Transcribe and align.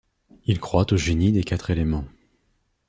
Il 0.47 0.59
croit 0.59 0.91
aux 0.91 0.97
génies 0.97 1.31
des 1.31 1.43
quatre 1.43 1.69
éléments. 1.69 2.05